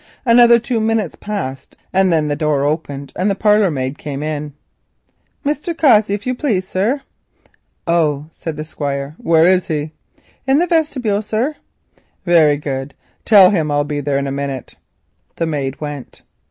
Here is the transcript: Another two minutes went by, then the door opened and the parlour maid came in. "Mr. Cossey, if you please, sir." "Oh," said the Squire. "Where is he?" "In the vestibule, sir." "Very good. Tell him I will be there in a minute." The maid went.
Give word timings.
Another 0.25 0.57
two 0.57 0.79
minutes 0.79 1.13
went 1.27 1.63
by, 1.93 2.03
then 2.09 2.27
the 2.27 2.35
door 2.35 2.63
opened 2.63 3.13
and 3.15 3.29
the 3.29 3.35
parlour 3.35 3.69
maid 3.69 3.99
came 3.99 4.23
in. 4.23 4.53
"Mr. 5.45 5.77
Cossey, 5.77 6.15
if 6.15 6.25
you 6.25 6.33
please, 6.33 6.67
sir." 6.67 7.03
"Oh," 7.85 8.25
said 8.31 8.57
the 8.57 8.65
Squire. 8.65 9.13
"Where 9.19 9.45
is 9.45 9.67
he?" 9.67 9.91
"In 10.47 10.57
the 10.57 10.65
vestibule, 10.65 11.21
sir." 11.21 11.53
"Very 12.25 12.57
good. 12.57 12.95
Tell 13.25 13.51
him 13.51 13.69
I 13.69 13.75
will 13.77 13.83
be 13.83 13.99
there 13.99 14.17
in 14.17 14.25
a 14.25 14.31
minute." 14.31 14.73
The 15.35 15.45
maid 15.45 15.79
went. 15.79 16.23